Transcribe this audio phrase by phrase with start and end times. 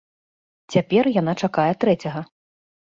[0.75, 2.27] Цяпер яна чакае трэцяга.